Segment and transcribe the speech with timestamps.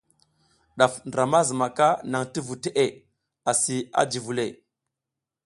[0.77, 2.85] Ɗaf ndra ma zumaka naŋ ti vu teʼe
[3.49, 4.45] asi a ji vule.